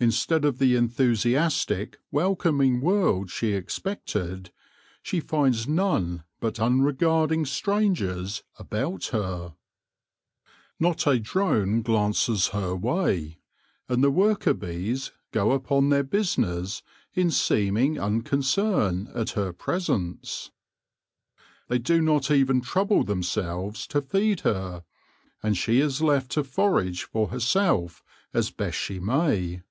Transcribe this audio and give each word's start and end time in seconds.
Instead 0.00 0.44
of 0.44 0.58
the 0.58 0.74
enthusiastic, 0.74 2.00
welcoming 2.10 2.80
world 2.80 3.30
she 3.30 3.52
expected, 3.52 4.50
she 5.04 5.20
finds 5.20 5.68
none 5.68 6.24
but 6.40 6.58
unregarding 6.58 7.44
strangers 7.44 8.42
about 8.58 9.06
her. 9.06 9.54
THE 10.80 10.80
BRIDE 10.80 10.80
WIDOW 10.80 10.96
Si 10.98 11.06
Not 11.06 11.06
a 11.06 11.18
drone 11.20 11.82
glances 11.82 12.48
her 12.48 12.74
way, 12.74 13.38
and 13.88 14.02
the 14.02 14.10
worker 14.10 14.52
bees 14.52 15.12
go 15.30 15.52
upon 15.52 15.90
their 15.90 16.02
business 16.02 16.82
in 17.12 17.30
seeming 17.30 17.96
unconcern 17.96 19.12
at 19.14 19.30
her 19.30 19.52
presence. 19.52 20.50
They 21.68 21.78
do 21.78 22.02
not 22.02 22.32
even 22.32 22.62
trouble 22.62 23.04
themselves 23.04 23.86
to 23.86 24.02
feed 24.02 24.40
her, 24.40 24.82
and 25.40 25.56
she 25.56 25.78
is 25.80 26.02
left 26.02 26.32
to 26.32 26.42
forage 26.42 27.04
for 27.04 27.28
herself 27.28 28.02
as 28.32 28.50
best 28.50 28.76
she 28.76 28.98
may. 28.98 29.62